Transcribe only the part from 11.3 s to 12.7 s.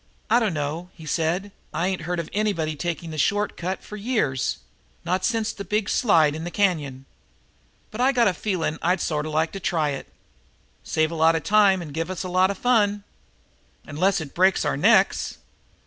of time and give us a lot of